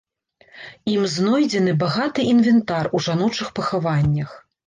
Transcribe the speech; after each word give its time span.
Ім 0.93 1.03
знойдзены 1.15 1.75
багаты 1.83 2.25
інвентар 2.33 2.89
у 2.97 3.03
жаночых 3.09 3.47
пахаваннях. 3.59 4.35